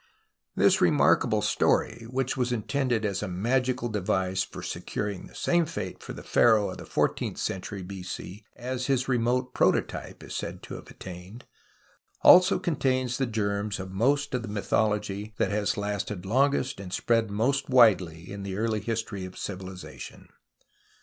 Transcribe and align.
This 0.55 0.81
remarkable 0.81 1.43
story, 1.43 2.07
which 2.09 2.35
was 2.35 2.51
intended 2.51 3.05
as 3.05 3.21
a 3.21 3.27
magical 3.27 3.87
device 3.87 4.41
for 4.41 4.63
securing 4.63 5.27
the 5.27 5.35
same 5.35 5.67
fate 5.67 6.01
for 6.01 6.13
the 6.13 6.23
pharaoh 6.23 6.71
of 6.71 6.79
the 6.79 6.87
fourteenth 6.87 7.37
century 7.37 7.83
b.c. 7.83 8.43
as 8.55 8.87
his 8.87 9.07
remote 9.07 9.53
prototype 9.53 10.23
is 10.23 10.35
said 10.35 10.63
to 10.63 10.73
have 10.73 10.89
attained, 10.89 11.45
also 12.23 12.57
contains 12.57 13.19
the 13.19 13.27
germs 13.27 13.79
of 13.79 13.91
most 13.91 14.33
of 14.33 14.41
the 14.41 14.47
myth 14.47 14.73
ology 14.73 15.35
that 15.37 15.51
has 15.51 15.77
lasted 15.77 16.25
longest 16.25 16.79
and 16.79 16.91
spread 16.91 17.29
most 17.29 17.69
widely 17.69 18.31
in 18.31 18.41
the 18.41 18.57
early 18.57 18.79
history 18.79 19.23
of 19.23 19.37
civilization. 19.37 20.29